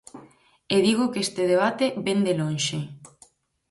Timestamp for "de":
2.27-2.33